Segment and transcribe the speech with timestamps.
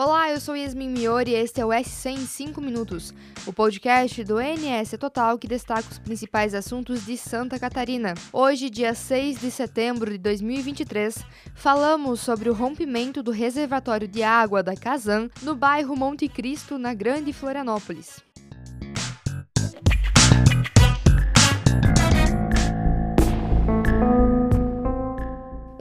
[0.00, 3.12] Olá, eu sou Yasmin Miori e este é o S100 em 5 minutos,
[3.44, 8.14] o podcast do NS Total que destaca os principais assuntos de Santa Catarina.
[8.32, 11.18] Hoje, dia 6 de setembro de 2023,
[11.52, 16.94] falamos sobre o rompimento do reservatório de água da Casan no bairro Monte Cristo, na
[16.94, 18.22] Grande Florianópolis.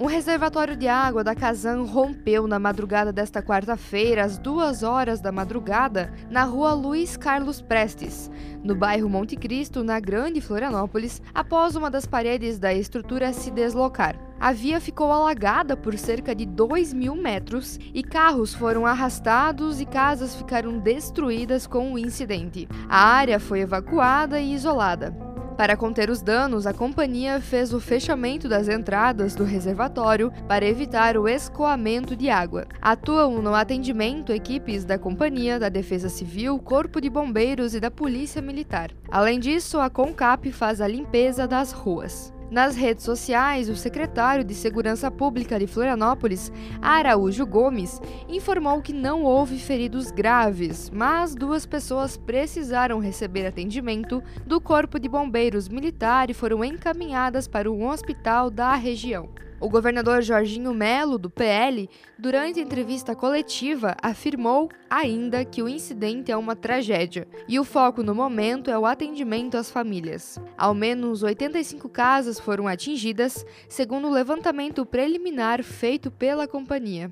[0.08, 5.34] Um reservatório de água da Casan rompeu na madrugada desta quarta-feira, às duas horas da
[5.34, 8.32] madrugada, na rua Luiz Carlos Prestes,
[8.64, 14.18] no bairro Monte Cristo, na Grande Florianópolis, após uma das paredes da estrutura se deslocar.
[14.40, 19.86] A via ficou alagada por cerca de 2 mil metros e carros foram arrastados e
[19.86, 22.66] casas ficaram destruídas com o incidente.
[22.88, 25.27] A área foi evacuada e isolada.
[25.58, 31.18] Para conter os danos, a companhia fez o fechamento das entradas do reservatório para evitar
[31.18, 32.68] o escoamento de água.
[32.80, 38.40] Atuam no atendimento equipes da companhia, da Defesa Civil, Corpo de Bombeiros e da Polícia
[38.40, 38.92] Militar.
[39.10, 42.37] Além disso, a CONCAP faz a limpeza das ruas.
[42.50, 46.50] Nas redes sociais, o secretário de Segurança Pública de Florianópolis,
[46.82, 54.62] Araújo Gomes, informou que não houve feridos graves, mas duas pessoas precisaram receber atendimento do
[54.62, 59.30] Corpo de Bombeiros Militar e foram encaminhadas para um hospital da região.
[59.60, 66.38] O governador Jorginho Melo, do PL, durante entrevista coletiva, afirmou ainda que o incidente é
[66.38, 70.40] uma tragédia e o foco no momento é o atendimento às famílias.
[70.56, 77.12] Ao menos 85 casas foram atingidas, segundo o levantamento preliminar feito pela companhia.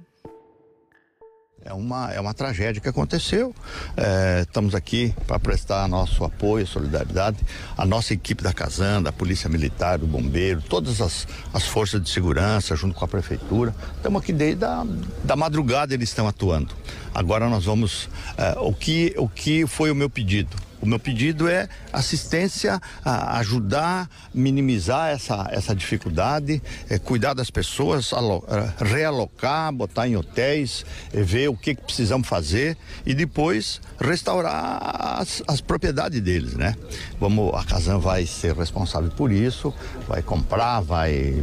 [1.64, 3.56] É uma, é uma tragédia que aconteceu.
[3.98, 7.38] É, estamos aqui para prestar nosso apoio, solidariedade.
[7.78, 12.10] A nossa equipe da Casanda, a Polícia Militar, o Bombeiro, todas as, as forças de
[12.10, 13.76] segurança, junto com a Prefeitura.
[13.96, 14.86] Estamos aqui desde a
[15.24, 16.74] da madrugada eles estão atuando.
[17.14, 18.10] Agora nós vamos.
[18.38, 20.65] É, o, que, o que foi o meu pedido?
[20.82, 28.12] O meu pedido é assistência, a ajudar, minimizar essa, essa dificuldade, é, cuidar das pessoas,
[28.14, 35.20] é, realocar, botar em hotéis, é, ver o que, que, precisamos fazer e depois restaurar
[35.20, 36.76] as, as propriedades deles, né?
[37.20, 39.74] Vamos, a Casan vai ser responsável por isso,
[40.08, 41.34] vai comprar, vai,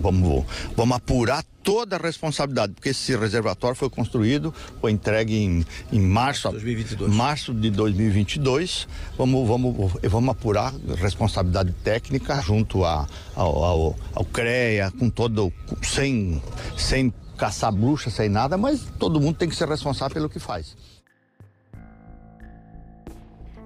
[0.00, 0.44] vamos,
[0.76, 6.50] vamos apurar toda a responsabilidade, porque esse reservatório foi construído, foi entregue em, em março,
[6.50, 7.14] 2022.
[7.14, 8.88] março de 2022.
[9.18, 13.06] Vamos, vamos, vamos apurar responsabilidade técnica junto a,
[13.36, 15.52] ao, ao, ao CREA, com todo,
[15.82, 16.42] sem,
[16.74, 20.74] sem caçar bruxa, sem nada, mas todo mundo tem que ser responsável pelo que faz.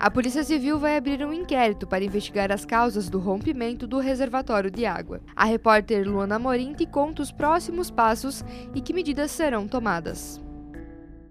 [0.02, 4.68] A Polícia Civil vai abrir um inquérito para investigar as causas do rompimento do reservatório
[4.68, 5.20] de água.
[5.36, 10.40] A repórter Luana Morim te conta os próximos passos e que medidas serão tomadas.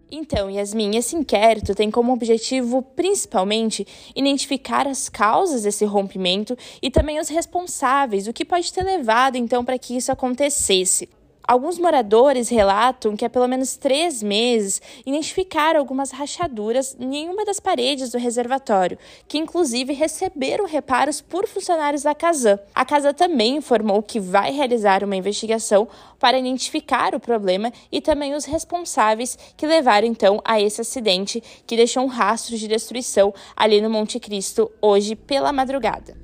[0.09, 7.19] Então, Yasmin, esse inquérito tem como objetivo, principalmente, identificar as causas desse rompimento e também
[7.19, 11.09] os responsáveis, o que pode ter levado, então, para que isso acontecesse.
[11.43, 17.59] Alguns moradores relatam que há pelo menos três meses identificaram algumas rachaduras em uma das
[17.59, 18.97] paredes do reservatório,
[19.27, 22.59] que inclusive receberam reparos por funcionários da Casan.
[22.73, 25.87] A Casan também informou que vai realizar uma investigação
[26.19, 31.75] para identificar o problema e também os responsáveis que levaram então a esse acidente que
[31.75, 36.15] deixou um rastro de destruição ali no Monte Cristo hoje pela madrugada.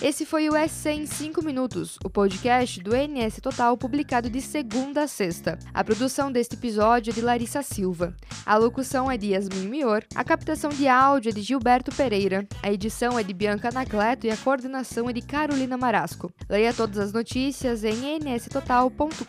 [0.00, 5.02] Esse foi o SC em 5 minutos, o podcast do NS Total publicado de segunda
[5.02, 5.58] a sexta.
[5.74, 8.14] A produção deste episódio é de Larissa Silva.
[8.46, 12.72] A locução é de Yasmin Mior, a captação de áudio é de Gilberto Pereira, a
[12.72, 16.32] edição é de Bianca Anacleto e a coordenação é de Carolina Marasco.
[16.48, 19.24] Leia todas as notícias em nstotal.com.br.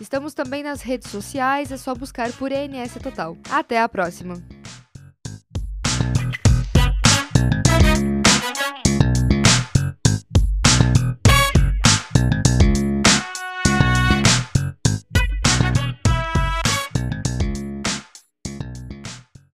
[0.00, 3.36] Estamos também nas redes sociais, é só buscar por NS Total.
[3.50, 4.61] Até a próxima!